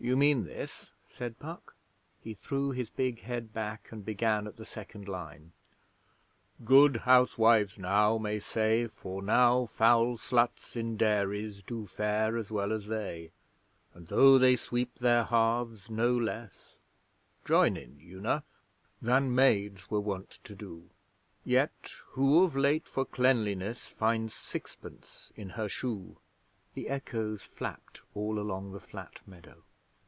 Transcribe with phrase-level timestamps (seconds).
[0.00, 1.74] 'Do you mean this?' said Puck.
[2.20, 5.50] He threw his big head back and began at the second line:
[6.64, 12.72] 'Good housewives now may say, For now foul sluts in dairies Do fare as well
[12.72, 13.32] as they;
[13.92, 16.76] And though they sweep their hearths no less
[17.44, 18.44] ('Join in, Una!')
[19.02, 20.90] Than maids were wont to do,
[21.44, 26.18] Yet who of late for cleanliness Finds sixpence in her shoe?'
[26.74, 29.64] The echoes flapped all along the flat meadow.